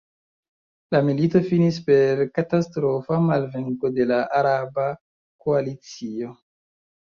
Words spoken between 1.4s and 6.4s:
finis per katastrofa malvenko de la araba koalicio.